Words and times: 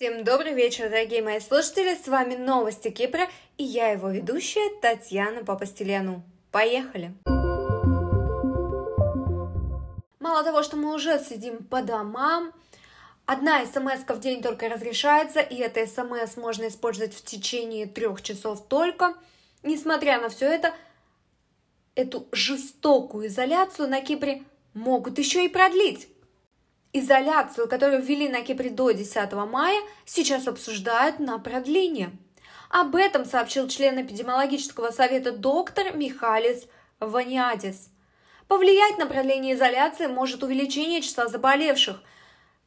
Всем 0.00 0.24
добрый 0.24 0.54
вечер, 0.54 0.88
дорогие 0.88 1.20
мои 1.20 1.40
слушатели, 1.40 1.94
с 1.94 2.08
вами 2.08 2.34
Новости 2.34 2.88
Кипра, 2.88 3.28
и 3.58 3.64
я 3.64 3.88
его 3.88 4.08
ведущая 4.08 4.70
Татьяна 4.80 5.44
Папастеляну. 5.44 6.22
Поехали! 6.50 7.12
Мало 10.18 10.42
того, 10.42 10.62
что 10.62 10.78
мы 10.78 10.94
уже 10.94 11.22
сидим 11.22 11.58
по 11.64 11.82
домам, 11.82 12.54
одна 13.26 13.62
смс 13.66 14.00
в 14.08 14.20
день 14.20 14.40
только 14.40 14.70
разрешается, 14.70 15.40
и 15.40 15.56
эта 15.56 15.86
смс 15.86 16.38
можно 16.38 16.68
использовать 16.68 17.12
в 17.12 17.22
течение 17.22 17.84
трех 17.84 18.22
часов 18.22 18.66
только. 18.68 19.12
Несмотря 19.62 20.18
на 20.18 20.30
все 20.30 20.46
это, 20.46 20.74
эту 21.94 22.26
жестокую 22.32 23.26
изоляцию 23.26 23.90
на 23.90 24.00
Кипре 24.00 24.44
могут 24.72 25.18
еще 25.18 25.44
и 25.44 25.48
продлить. 25.48 26.08
Изоляцию, 26.92 27.68
которую 27.68 28.02
ввели 28.02 28.28
на 28.28 28.42
Кипре 28.42 28.68
до 28.68 28.90
10 28.90 29.32
мая, 29.48 29.80
сейчас 30.04 30.48
обсуждают 30.48 31.20
на 31.20 31.38
продление. 31.38 32.10
Об 32.68 32.96
этом 32.96 33.24
сообщил 33.24 33.68
член 33.68 34.00
эпидемиологического 34.02 34.90
совета 34.90 35.30
доктор 35.30 35.96
Михалис 35.96 36.66
Ваниадис. 36.98 37.90
Повлиять 38.48 38.98
на 38.98 39.06
продление 39.06 39.54
изоляции 39.54 40.08
может 40.08 40.42
увеличение 40.42 41.00
числа 41.00 41.28
заболевших. 41.28 42.02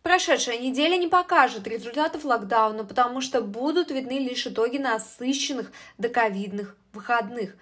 Прошедшая 0.03 0.57
неделя 0.57 0.95
не 0.95 1.09
покажет 1.09 1.67
результатов 1.67 2.23
локдауна, 2.23 2.85
потому 2.85 3.19
что 3.19 3.41
будут 3.41 3.91
видны 3.91 4.19
лишь 4.19 4.47
итоги 4.47 4.77
насыщенных 4.77 5.73
доковидных 5.97 6.77
выходных, 6.93 7.55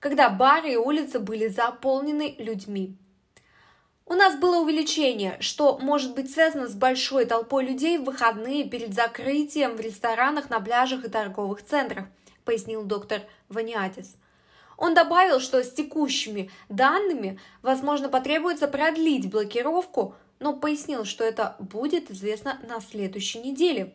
когда 0.00 0.30
бары 0.30 0.72
и 0.72 0.76
улицы 0.76 1.18
были 1.18 1.48
заполнены 1.48 2.34
людьми. 2.38 2.96
У 4.10 4.14
нас 4.14 4.36
было 4.36 4.60
увеличение, 4.62 5.36
что 5.40 5.76
может 5.76 6.14
быть 6.14 6.32
связано 6.32 6.66
с 6.66 6.74
большой 6.74 7.26
толпой 7.26 7.66
людей 7.66 7.98
в 7.98 8.04
выходные 8.04 8.66
перед 8.66 8.94
закрытием 8.94 9.76
в 9.76 9.80
ресторанах, 9.80 10.48
на 10.48 10.60
пляжах 10.60 11.04
и 11.04 11.10
торговых 11.10 11.62
центрах, 11.62 12.06
пояснил 12.46 12.84
доктор 12.84 13.20
Ваниатис. 13.50 14.16
Он 14.78 14.94
добавил, 14.94 15.40
что 15.40 15.62
с 15.62 15.70
текущими 15.70 16.50
данными, 16.70 17.38
возможно, 17.60 18.08
потребуется 18.08 18.66
продлить 18.66 19.30
блокировку, 19.30 20.14
но 20.38 20.54
пояснил, 20.54 21.04
что 21.04 21.22
это 21.22 21.56
будет 21.58 22.10
известно 22.10 22.58
на 22.66 22.80
следующей 22.80 23.40
неделе. 23.40 23.92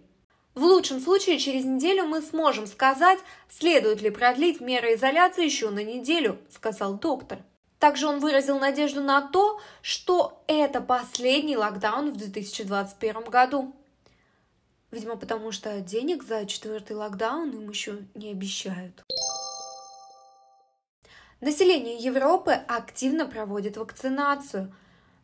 В 0.54 0.64
лучшем 0.64 1.00
случае 1.00 1.40
через 1.40 1.66
неделю 1.66 2.06
мы 2.06 2.22
сможем 2.22 2.68
сказать, 2.68 3.18
следует 3.50 4.04
ли 4.04 4.12
продлить 4.12 4.62
меры 4.62 4.94
изоляции 4.94 5.44
еще 5.44 5.72
на 5.72 5.84
неделю, 5.84 6.38
сказал 6.52 7.00
доктор. 7.00 7.40
Также 7.84 8.08
он 8.08 8.20
выразил 8.20 8.60
надежду 8.60 9.04
на 9.04 9.20
то, 9.20 9.60
что 9.82 10.42
это 10.48 10.80
последний 10.80 11.58
локдаун 11.58 12.14
в 12.14 12.16
2021 12.16 13.26
году. 13.26 13.76
Видимо, 14.90 15.18
потому 15.18 15.52
что 15.52 15.82
денег 15.82 16.24
за 16.24 16.46
четвертый 16.46 16.96
локдаун 16.96 17.52
им 17.52 17.68
еще 17.68 17.98
не 18.16 18.32
обещают. 18.32 19.04
Население 21.42 21.98
Европы 21.98 22.54
активно 22.54 23.26
проводит 23.26 23.76
вакцинацию. 23.76 24.74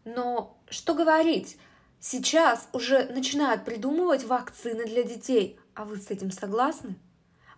Но 0.04 0.58
что 0.70 0.96
говорить, 0.96 1.58
сейчас 2.02 2.68
уже 2.73 3.06
начинают 3.06 3.64
придумывать 3.64 4.26
вакцины 4.26 4.84
для 4.84 5.04
детей. 5.04 5.58
А 5.76 5.86
вы 5.86 5.96
с 5.96 6.12
этим 6.12 6.30
согласны? 6.30 6.98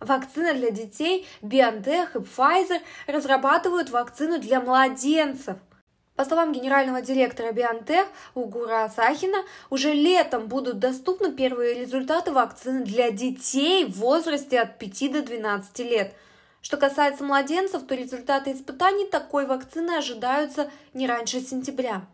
Вакцина 0.02 0.52
для 0.52 0.70
детей 0.70 1.28
BioNTech 1.42 2.08
и 2.14 2.18
Pfizer 2.18 2.80
разрабатывают 3.06 3.90
вакцину 3.90 4.40
для 4.40 4.60
младенцев. 4.60 5.56
По 6.16 6.24
словам 6.24 6.52
генерального 6.52 7.00
директора 7.00 7.52
BioNTech 7.52 8.08
Угура 8.34 8.84
Асахина, 8.84 9.44
уже 9.70 9.92
летом 9.92 10.48
будут 10.48 10.80
доступны 10.80 11.32
первые 11.32 11.74
результаты 11.74 12.32
вакцины 12.32 12.84
для 12.84 13.12
детей 13.12 13.84
в 13.84 13.98
возрасте 13.98 14.60
от 14.60 14.78
5 14.78 15.12
до 15.12 15.22
12 15.22 15.78
лет. 15.80 16.14
Что 16.62 16.76
касается 16.76 17.22
младенцев, 17.22 17.86
то 17.86 17.94
результаты 17.94 18.52
испытаний 18.52 19.06
такой 19.06 19.46
вакцины 19.46 19.92
ожидаются 19.92 20.68
не 20.94 21.06
раньше 21.06 21.40
сентября. 21.40 22.06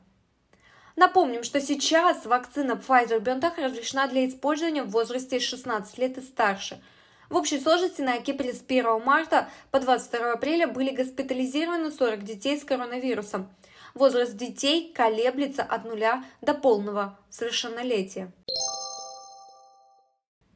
Напомним, 0.94 1.42
что 1.42 1.60
сейчас 1.60 2.26
вакцина 2.26 2.72
Pfizer-BioNTech 2.72 3.62
разрешена 3.62 4.08
для 4.08 4.28
использования 4.28 4.82
в 4.82 4.90
возрасте 4.90 5.40
16 5.40 5.96
лет 5.96 6.18
и 6.18 6.20
старше– 6.20 6.82
в 7.30 7.36
общей 7.36 7.60
сложности 7.60 8.00
на 8.00 8.18
Кипре 8.18 8.52
с 8.52 8.62
1 8.66 9.02
марта 9.02 9.48
по 9.70 9.80
22 9.80 10.32
апреля 10.32 10.66
были 10.66 10.94
госпитализированы 10.94 11.90
40 11.90 12.24
детей 12.24 12.58
с 12.58 12.64
коронавирусом. 12.64 13.48
Возраст 13.94 14.36
детей 14.36 14.92
колеблется 14.94 15.62
от 15.62 15.84
нуля 15.84 16.24
до 16.40 16.54
полного 16.54 17.18
совершеннолетия. 17.30 18.32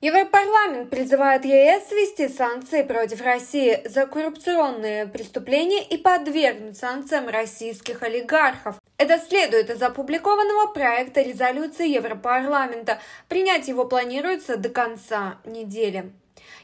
Европарламент 0.00 0.90
призывает 0.90 1.44
ЕС 1.44 1.92
ввести 1.92 2.28
санкции 2.28 2.82
против 2.82 3.22
России 3.22 3.82
за 3.86 4.06
коррупционные 4.06 5.06
преступления 5.06 5.84
и 5.84 5.96
подвергнуть 5.96 6.76
санкциям 6.76 7.28
российских 7.28 8.02
олигархов. 8.02 8.80
Это 8.98 9.18
следует 9.20 9.70
из 9.70 9.80
опубликованного 9.80 10.72
проекта 10.72 11.22
резолюции 11.22 11.88
Европарламента. 11.88 12.98
Принять 13.28 13.68
его 13.68 13.84
планируется 13.84 14.56
до 14.56 14.70
конца 14.70 15.38
недели. 15.44 16.12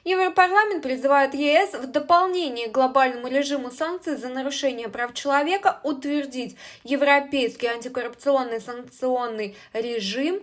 Европарламент 0.05 0.83
призывает 0.83 1.35
ЕС 1.35 1.75
в 1.75 1.87
дополнение 1.87 2.69
к 2.69 2.73
глобальному 2.73 3.29
режиму 3.29 3.71
санкций 3.71 4.17
за 4.17 4.29
нарушение 4.29 4.89
прав 4.89 5.15
человека 5.15 5.81
утвердить 5.83 6.57
европейский 6.85 7.67
антикоррупционный 7.67 8.61
санкционный 8.61 9.57
режим 9.73 10.41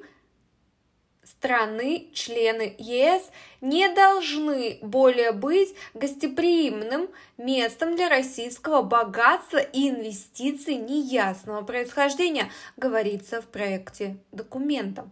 страны, 1.46 2.10
члены 2.14 2.76
ЕС 2.78 3.30
не 3.62 3.90
должны 3.90 4.80
более 4.82 5.32
быть 5.32 5.76
гостеприимным 5.94 7.10
местом 7.38 7.96
для 7.96 8.10
российского 8.10 8.82
богатства 8.82 9.58
и 9.58 9.90
инвестиций 9.90 10.76
неясного 10.76 11.62
происхождения, 11.64 12.52
говорится 12.78 13.42
в 13.42 13.46
проекте 13.46 14.18
документа. 14.32 15.10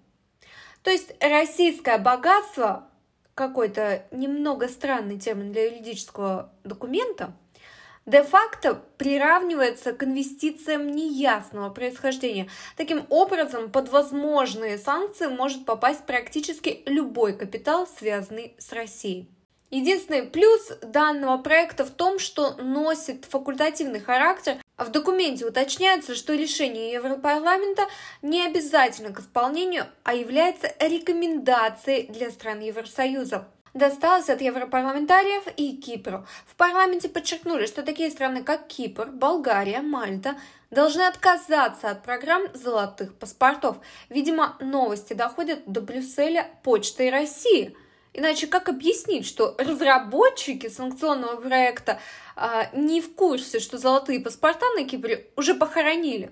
То 0.83 0.91
есть 0.91 1.13
российское 1.21 1.97
богатство 1.97 2.87
какой-то 3.35 4.05
немного 4.11 4.67
странный 4.67 5.19
термин 5.19 5.51
для 5.51 5.65
юридического 5.65 6.51
документа, 6.63 7.33
де-факто 8.05 8.81
приравнивается 8.97 9.93
к 9.93 10.03
инвестициям 10.03 10.87
неясного 10.87 11.69
происхождения. 11.69 12.49
Таким 12.77 13.05
образом, 13.09 13.71
под 13.71 13.89
возможные 13.89 14.77
санкции 14.77 15.27
может 15.27 15.65
попасть 15.65 16.05
практически 16.05 16.83
любой 16.85 17.33
капитал, 17.33 17.87
связанный 17.87 18.55
с 18.57 18.71
Россией. 18.73 19.29
Единственный 19.69 20.23
плюс 20.23 20.71
данного 20.83 21.39
проекта 21.39 21.83
в 21.83 21.89
том, 21.89 22.19
что 22.19 22.55
носит 22.61 23.25
факультативный 23.25 23.99
характер. 23.99 24.57
В 24.77 24.89
документе 24.89 25.45
уточняется, 25.45 26.15
что 26.15 26.33
решение 26.33 26.91
Европарламента 26.91 27.87
не 28.21 28.45
обязательно 28.45 29.13
к 29.13 29.19
исполнению, 29.19 29.85
а 30.03 30.15
является 30.15 30.73
рекомендацией 30.79 32.07
для 32.07 32.31
стран 32.31 32.59
Евросоюза 32.59 33.47
досталось 33.73 34.29
от 34.29 34.41
европарламентариев 34.41 35.43
и 35.57 35.75
Кипру. 35.75 36.25
В 36.45 36.55
парламенте 36.55 37.09
подчеркнули, 37.09 37.65
что 37.65 37.83
такие 37.83 38.11
страны, 38.11 38.43
как 38.43 38.67
Кипр, 38.67 39.07
Болгария, 39.07 39.81
Мальта, 39.81 40.35
должны 40.69 41.01
отказаться 41.01 41.89
от 41.89 42.03
программ 42.03 42.43
золотых 42.53 43.15
паспортов. 43.15 43.77
Видимо, 44.09 44.57
новости 44.59 45.13
доходят 45.13 45.63
до 45.65 45.81
Брюсселя 45.81 46.47
почтой 46.63 47.09
России– 47.09 47.75
Иначе 48.13 48.45
как 48.45 48.69
объяснить, 48.69 49.25
что 49.25 49.55
разработчики 49.57 50.69
санкционного 50.69 51.37
проекта 51.37 51.99
а, 52.35 52.69
не 52.73 53.01
в 53.01 53.15
курсе, 53.15 53.59
что 53.59 53.79
золотые 53.79 54.19
паспорта 54.19 54.65
на 54.77 54.85
Кипре 54.85 55.27
уже 55.35 55.55
похоронили? 55.55 56.31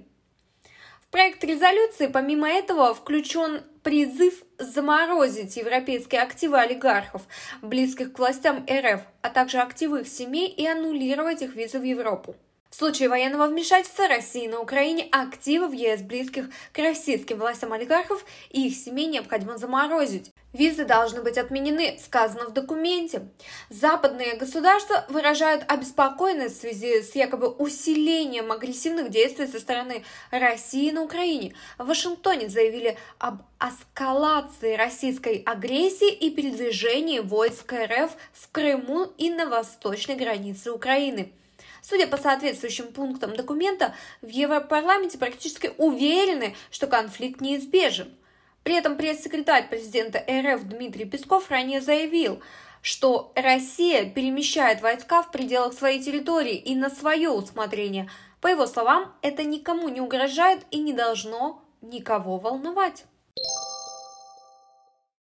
В 1.02 1.08
проект 1.08 1.44
резолюции, 1.44 2.08
помимо 2.08 2.48
этого, 2.48 2.94
включен 2.94 3.64
призыв 3.82 4.44
заморозить 4.60 5.58
европейские 5.58 6.22
активы 6.22 6.60
олигархов, 6.60 7.24
близких 7.64 8.14
к 8.14 8.20
властям 8.20 8.66
РФ, 8.70 9.02
а 9.24 9.30
также 9.30 9.58
активы 9.58 10.02
их 10.02 10.08
семей 10.08 10.48
и 10.48 10.66
аннулировать 10.68 11.42
их 11.42 11.56
визы 11.56 11.80
в 11.80 11.84
Европу. 11.84 12.36
В 12.70 12.76
случае 12.76 13.10
военного 13.10 13.48
вмешательства 13.48 14.08
России 14.08 14.48
на 14.48 14.62
Украине 14.62 15.10
активы 15.12 15.68
в 15.68 15.74
ЕС 15.74 16.02
близких 16.02 16.50
к 16.72 16.78
российским 16.78 17.38
властям 17.38 17.74
олигархов 17.74 18.24
и 18.50 18.68
их 18.68 18.76
семей 18.78 19.08
необходимо 19.08 19.58
заморозить. 19.58 20.31
Визы 20.54 20.84
должны 20.84 21.22
быть 21.22 21.38
отменены, 21.38 21.98
сказано 22.04 22.46
в 22.46 22.54
документе. 22.54 23.28
Западные 23.70 24.36
государства 24.36 25.06
выражают 25.08 25.64
обеспокоенность 25.68 26.58
в 26.58 26.62
связи 26.62 27.02
с 27.02 27.16
якобы 27.16 27.48
усилением 27.48 28.52
агрессивных 28.52 29.10
действий 29.10 29.48
со 29.48 29.60
стороны 29.60 30.04
России 30.30 30.92
на 30.92 31.04
Украине. 31.04 31.54
В 31.78 31.88
Вашингтоне 31.88 32.50
заявили 32.50 32.98
об 33.18 33.44
эскалации 33.62 34.76
российской 34.76 35.42
агрессии 35.46 36.12
и 36.12 36.30
передвижении 36.30 37.20
войск 37.20 37.72
РФ 37.72 38.12
в 38.34 38.52
Крыму 38.52 39.06
и 39.18 39.30
на 39.30 39.48
восточной 39.48 40.16
границе 40.16 40.72
Украины. 40.72 41.32
Судя 41.82 42.08
по 42.08 42.18
соответствующим 42.18 42.88
пунктам 42.88 43.36
документа, 43.36 43.96
в 44.22 44.28
Европарламенте 44.28 45.18
практически 45.18 45.72
уверены, 45.78 46.56
что 46.70 46.88
конфликт 46.88 47.40
неизбежен. 47.40 48.14
При 48.64 48.76
этом 48.76 48.96
пресс-секретарь 48.96 49.70
президента 49.70 50.20
РФ 50.20 50.64
Дмитрий 50.64 51.06
Песков 51.06 51.50
ранее 51.50 51.82
заявил, 51.82 52.42
что 52.82 53.32
Россия 53.36 54.06
перемещает 54.10 54.82
войска 54.82 55.24
в 55.24 55.32
пределах 55.32 55.74
своей 55.74 56.02
территории 56.02 56.56
и 56.56 56.76
на 56.76 56.90
свое 56.90 57.30
усмотрение. 57.30 58.10
По 58.40 58.48
его 58.48 58.66
словам, 58.68 59.14
это 59.22 59.44
никому 59.44 59.90
не 59.90 60.02
угрожает 60.02 60.62
и 60.72 60.80
не 60.80 60.94
должно 60.94 61.64
никого 61.82 62.38
волновать. 62.38 63.06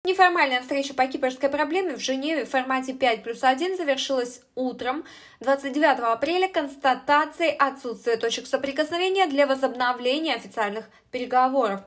Неформальная 0.05 0.61
встреча 0.61 0.95
по 0.95 1.07
кипрской 1.09 1.49
проблеме 1.49 1.97
в 1.97 2.01
Женеве 2.01 2.45
в 2.45 2.51
формате 2.51 2.93
5 2.93 3.25
плюс 3.25 3.43
1 3.43 3.77
завершилась 3.77 4.41
утром 4.55 5.05
29 5.41 5.99
апреля 5.99 6.49
констатацией 6.49 7.57
отсутствия 7.57 8.17
точек 8.17 8.47
соприкосновения 8.47 9.27
для 9.27 9.49
возобновления 9.49 10.35
официальных 10.35 10.89
переговоров. 11.11 11.81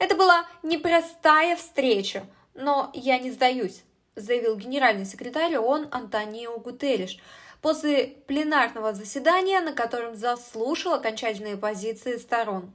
Это 0.00 0.16
была 0.16 0.46
непростая 0.62 1.56
встреча, 1.56 2.24
но 2.54 2.90
я 2.94 3.18
не 3.18 3.30
сдаюсь, 3.30 3.84
заявил 4.16 4.56
генеральный 4.56 5.04
секретарь 5.04 5.58
ООН 5.58 5.88
Антонио 5.90 6.58
Гутерриш 6.58 7.18
после 7.60 8.06
пленарного 8.26 8.94
заседания, 8.94 9.60
на 9.60 9.74
котором 9.74 10.16
заслушал 10.16 10.94
окончательные 10.94 11.58
позиции 11.58 12.16
сторон. 12.16 12.72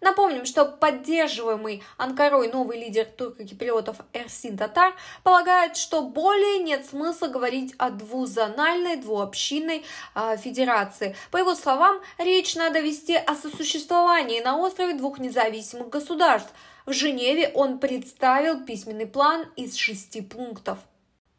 Напомним, 0.00 0.44
что 0.44 0.64
поддерживаемый 0.64 1.82
Анкарой 1.96 2.50
новый 2.50 2.78
лидер 2.78 3.04
турко-киприотов 3.04 3.96
Эрсин 4.12 4.56
Татар 4.56 4.94
полагает, 5.22 5.76
что 5.76 6.02
более 6.02 6.58
нет 6.58 6.86
смысла 6.86 7.28
говорить 7.28 7.74
о 7.78 7.90
двузональной, 7.90 8.96
двуобщинной 8.96 9.84
э, 10.14 10.36
федерации. 10.36 11.16
По 11.30 11.38
его 11.38 11.54
словам, 11.54 12.00
речь 12.18 12.54
надо 12.54 12.80
вести 12.80 13.16
о 13.16 13.34
сосуществовании 13.34 14.40
на 14.40 14.56
острове 14.58 14.94
двух 14.94 15.18
независимых 15.18 15.88
государств. 15.88 16.52
В 16.84 16.92
Женеве 16.92 17.50
он 17.54 17.78
представил 17.78 18.64
письменный 18.64 19.06
план 19.06 19.46
из 19.56 19.74
шести 19.74 20.20
пунктов. 20.20 20.78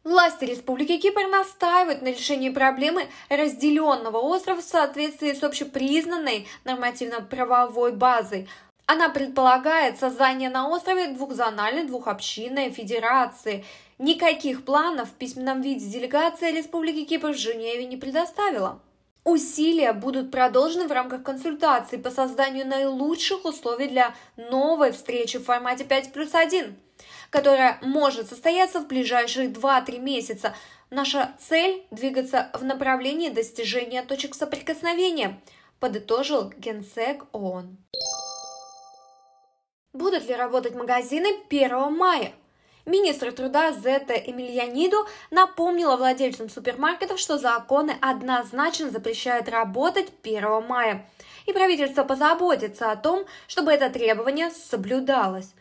Власти 0.08 0.46
Республики 0.46 0.98
Кипр 1.00 1.28
настаивают 1.28 2.02
на 2.02 2.08
решении 2.08 2.50
проблемы 2.50 3.10
разделенного 3.28 4.20
острова 4.20 4.62
в 4.62 4.64
соответствии 4.64 5.34
с 5.34 5.44
общепризнанной 5.44 6.48
нормативно-правовой 6.64 7.92
базой. 7.92 8.48
Она 8.86 9.10
предполагает 9.10 10.00
создание 10.00 10.50
на 10.50 10.70
острове 10.70 11.10
двухзональной 11.10 11.84
двухобщинной 11.84 12.70
федерации. 12.70 13.66
Никаких 13.98 14.64
планов 14.64 15.10
в 15.10 15.14
письменном 15.16 15.60
виде 15.60 15.86
делегация 15.86 16.52
Республики 16.52 17.04
Кипр 17.04 17.34
в 17.34 17.38
Женеве 17.38 17.84
не 17.84 17.98
предоставила. 17.98 18.80
Усилия 19.26 19.92
будут 19.92 20.32
продолжены 20.32 20.88
в 20.88 20.92
рамках 20.94 21.24
консультаций 21.24 22.00
по 22.00 22.12
созданию 22.12 22.66
наилучших 22.66 23.44
условий 23.44 23.90
для 23.90 24.16
новой 24.38 24.94
встречи 24.94 25.38
в 25.38 25.44
формате 25.44 25.84
5 25.84 26.14
плюс 26.14 26.34
1 26.34 26.78
которая 27.30 27.78
может 27.82 28.30
состояться 28.30 28.80
в 28.80 28.88
ближайшие 28.88 29.50
2-3 29.50 30.00
месяца. 30.00 30.56
Наша 30.90 31.34
цель– 31.40 31.86
двигаться 31.92 32.50
в 32.54 32.64
направлении 32.64 33.30
достижения 33.30 34.04
точек 34.04 34.36
соприкосновения, 34.36 35.42
подытожил 35.80 36.52
генсек 36.58 37.26
ООН. 37.34 37.78
Будут 39.94 40.28
ли 40.28 40.36
работать 40.36 40.76
магазины 40.76 41.28
1 41.50 41.96
мая? 41.96 42.32
Министр 42.86 43.34
труда 43.34 43.74
Зета 43.74 44.14
Эмильяниду 44.14 45.06
напомнила 45.30 45.98
владельцам 45.98 46.50
супермаркетов, 46.50 47.20
что 47.20 47.38
законы 47.38 47.98
однозначно 48.00 48.90
запрещают 48.90 49.50
работать 49.50 50.08
1 50.24 50.66
мая, 50.66 51.06
и 51.46 51.52
правительство 51.52 52.06
позаботится 52.06 52.90
о 52.90 52.96
том, 52.96 53.26
чтобы 53.48 53.74
это 53.74 53.90
требование 53.90 54.52
соблюдалось. 54.52 55.54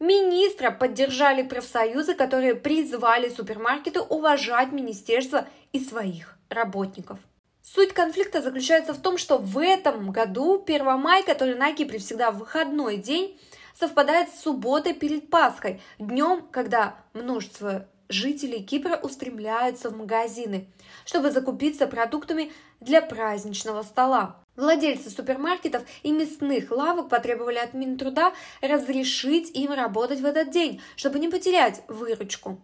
Министра 0.00 0.70
поддержали 0.70 1.42
профсоюзы, 1.42 2.14
которые 2.14 2.54
призвали 2.54 3.28
супермаркеты 3.28 4.00
уважать 4.00 4.72
министерство 4.72 5.46
и 5.72 5.78
своих 5.78 6.38
работников. 6.48 7.18
Суть 7.62 7.92
конфликта 7.92 8.40
заключается 8.40 8.94
в 8.94 9.02
том, 9.02 9.18
что 9.18 9.36
в 9.36 9.58
этом 9.58 10.10
году 10.10 10.62
1 10.66 10.98
мая, 10.98 11.22
который 11.22 11.54
на 11.54 11.74
Кипре 11.74 11.98
всегда 11.98 12.30
выходной 12.30 12.96
день, 12.96 13.38
совпадает 13.74 14.30
с 14.30 14.40
субботой 14.40 14.94
перед 14.94 15.28
Пасхой, 15.28 15.82
днем, 15.98 16.48
когда 16.50 16.96
множество 17.12 17.86
жителей 18.10 18.62
Кипра 18.62 18.96
устремляются 18.96 19.88
в 19.88 19.96
магазины, 19.96 20.68
чтобы 21.06 21.30
закупиться 21.30 21.86
продуктами 21.86 22.52
для 22.80 23.00
праздничного 23.00 23.82
стола. 23.82 24.36
Владельцы 24.56 25.08
супермаркетов 25.08 25.84
и 26.02 26.10
мясных 26.10 26.70
лавок 26.70 27.08
потребовали 27.08 27.58
от 27.58 27.72
Минтруда 27.72 28.32
разрешить 28.60 29.56
им 29.56 29.72
работать 29.72 30.20
в 30.20 30.26
этот 30.26 30.50
день, 30.50 30.82
чтобы 30.96 31.18
не 31.18 31.28
потерять 31.28 31.82
выручку. 31.88 32.60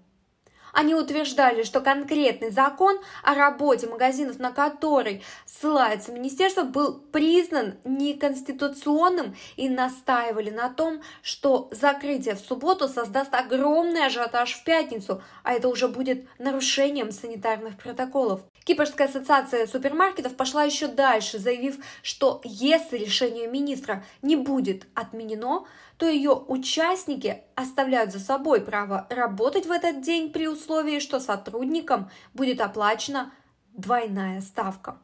Они 0.76 0.94
утверждали, 0.94 1.62
что 1.62 1.80
конкретный 1.80 2.50
закон 2.50 2.98
о 3.22 3.34
работе 3.34 3.86
магазинов, 3.86 4.38
на 4.38 4.50
который 4.50 5.22
ссылается 5.46 6.12
министерство, 6.12 6.64
был 6.64 7.00
признан 7.12 7.78
неконституционным 7.84 9.34
и 9.56 9.70
настаивали 9.70 10.50
на 10.50 10.68
том, 10.68 11.00
что 11.22 11.70
закрытие 11.70 12.34
в 12.34 12.40
субботу 12.40 12.88
создаст 12.88 13.34
огромный 13.34 14.04
ажиотаж 14.04 14.52
в 14.52 14.64
пятницу, 14.64 15.22
а 15.44 15.54
это 15.54 15.68
уже 15.68 15.88
будет 15.88 16.26
нарушением 16.38 17.10
санитарных 17.10 17.78
протоколов. 17.78 18.42
Кипрская 18.64 19.08
ассоциация 19.08 19.66
супермаркетов 19.66 20.36
пошла 20.36 20.64
еще 20.64 20.88
дальше, 20.88 21.38
заявив, 21.38 21.78
что 22.02 22.42
если 22.44 22.98
решение 22.98 23.46
министра 23.46 24.04
не 24.20 24.36
будет 24.36 24.86
отменено, 24.92 25.64
то 25.96 26.06
ее 26.06 26.32
участники 26.32 27.42
оставляют 27.54 28.12
за 28.12 28.18
собой 28.18 28.60
право 28.60 29.06
работать 29.08 29.66
в 29.66 29.70
этот 29.70 30.02
день 30.02 30.30
при 30.30 30.46
условии, 30.66 30.98
что 30.98 31.20
сотрудникам 31.20 32.10
будет 32.34 32.60
оплачена 32.60 33.32
двойная 33.72 34.40
ставка. 34.40 34.98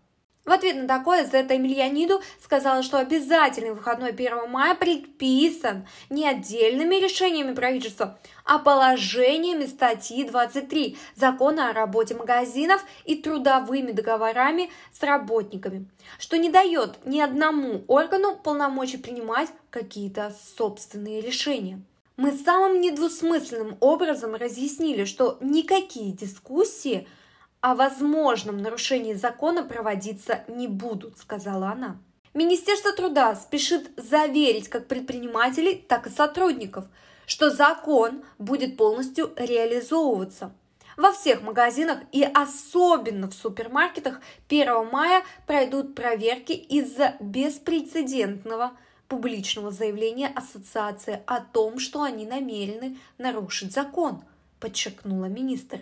В 0.45 0.51
ответ 0.51 0.75
на 0.75 0.89
такое 0.89 1.25
Зета 1.25 1.57
Эмильяниду 1.57 2.21
сказала, 2.43 2.83
что 2.83 2.99
обязательный 2.99 3.75
выходной 3.75 4.11
1 4.11 4.51
мая 4.51 4.75
предписан 4.75 5.87
не 6.11 6.27
отдельными 6.27 6.97
решениями 6.97 7.55
правительства, 7.55 8.19
а 8.45 8.59
положениями 8.59 9.67
статьи 9.67 10.25
23 10.25 10.99
Закона 11.15 11.71
о 11.71 11.73
работе 11.73 12.17
магазинов 12.17 12.85
и 13.05 13.15
трудовыми 13.15 13.93
договорами 13.93 14.71
с 14.91 15.01
работниками, 15.05 15.89
что 16.19 16.37
не 16.39 16.51
дает 16.51 17.07
ни 17.07 17.21
одному 17.21 17.85
органу 17.87 18.35
полномочий 18.35 18.97
принимать 18.97 19.49
какие-то 19.71 20.35
собственные 20.57 21.21
решения. 21.21 21.81
Мы 22.17 22.33
самым 22.33 22.81
недвусмысленным 22.81 23.77
образом 23.81 24.35
разъяснили, 24.35 25.05
что 25.05 25.39
никакие 25.41 26.13
дискуссии– 26.13 27.07
о 27.63 27.77
возможном 27.77 28.59
нарушении 28.59 29.15
закона 29.15 29.63
проводиться 29.63 30.45
не 30.49 30.67
будут, 30.67 31.17
сказала 31.19 31.69
она. 31.69 31.97
Министерство 32.35 32.93
труда 32.93 33.37
спешит 33.37 33.91
заверить 33.97 34.69
как 34.69 34.89
предпринимателей, 34.89 35.77
так 35.77 36.09
и 36.09 36.11
сотрудников, 36.11 36.87
что 37.25 37.51
закон 37.51 38.25
будет 38.39 38.77
полностью 38.77 39.33
реализовываться. 39.37 40.53
Во 40.97 41.13
всех 41.13 41.43
магазинах 41.43 42.01
и 42.11 42.25
особенно 42.25 43.31
в 43.31 43.35
супермаркетах 43.35 44.21
1 44.49 44.91
мая 44.91 45.23
пройдут 45.47 45.95
проверки 45.95 46.53
из-за 46.53 47.15
беспрецедентного 47.21 48.73
публичного 49.13 49.71
заявления 49.71 50.29
ассоциации 50.29 51.21
о 51.27 51.41
том, 51.41 51.79
что 51.79 52.03
они 52.03 52.25
намерены 52.25 52.97
нарушить 53.19 53.71
закон, 53.71 54.25
подчеркнула 54.59 55.27
министр. 55.27 55.81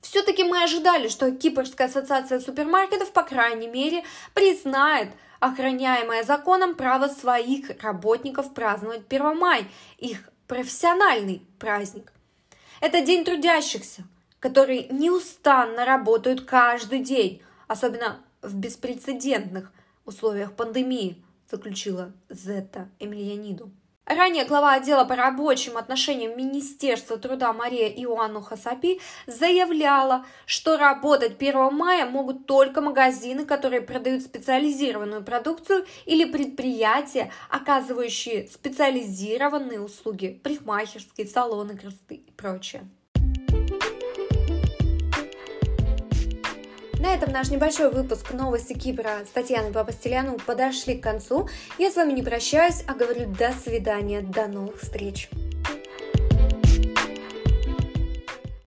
Все-таки 0.00 0.44
мы 0.44 0.62
ожидали, 0.62 1.08
что 1.08 1.30
Кипрская 1.30 1.88
ассоциация 1.88 2.40
супермаркетов, 2.40 3.12
по 3.12 3.22
крайней 3.22 3.68
мере, 3.68 4.02
признает 4.32 5.10
охраняемое 5.40 6.22
законом 6.22 6.74
право 6.74 7.08
своих 7.08 7.82
работников 7.82 8.54
праздновать 8.54 9.02
1 9.10 9.36
май, 9.36 9.66
их 9.98 10.30
профессиональный 10.46 11.42
праздник. 11.58 12.14
Это 12.80 13.02
день 13.02 13.26
трудящихся, 13.26 14.04
которые 14.40 14.88
неустанно 14.88 15.84
работают 15.84 16.46
каждый 16.46 17.00
день, 17.00 17.42
особенно 17.68 18.24
в 18.40 18.54
беспрецедентных 18.54 19.70
условиях 20.06 20.54
пандемии, 20.54 21.22
заключила 21.52 22.12
Зетта 22.30 22.88
Эмильяниду. 22.98 23.70
Ранее 24.04 24.44
глава 24.44 24.74
отдела 24.74 25.04
по 25.04 25.14
рабочим 25.14 25.76
отношениям 25.76 26.36
Министерства 26.36 27.16
труда 27.18 27.52
Мария 27.52 27.88
Иоанну 27.88 28.40
Хасапи 28.40 29.00
заявляла, 29.28 30.26
что 30.44 30.76
работать 30.76 31.36
1 31.38 31.72
мая 31.72 32.04
могут 32.04 32.46
только 32.46 32.80
магазины, 32.80 33.44
которые 33.44 33.80
продают 33.80 34.22
специализированную 34.22 35.22
продукцию 35.22 35.86
или 36.04 36.24
предприятия, 36.24 37.30
оказывающие 37.48 38.48
специализированные 38.48 39.80
услуги, 39.80 40.40
парикмахерские, 40.42 41.28
салоны 41.28 41.76
красоты 41.76 42.16
и 42.16 42.30
прочее. 42.32 42.82
На 47.02 47.14
этом 47.14 47.32
наш 47.32 47.50
небольшой 47.50 47.90
выпуск 47.90 48.32
новости 48.32 48.74
Кипра 48.74 49.24
с 49.26 49.30
Татьяной 49.30 49.72
Папастеляну 49.72 50.38
подошли 50.38 50.96
к 50.96 51.02
концу. 51.02 51.48
Я 51.76 51.90
с 51.90 51.96
вами 51.96 52.12
не 52.12 52.22
прощаюсь, 52.22 52.84
а 52.86 52.94
говорю 52.94 53.26
до 53.26 53.50
свидания, 53.50 54.20
до 54.20 54.46
новых 54.46 54.80
встреч. 54.80 55.28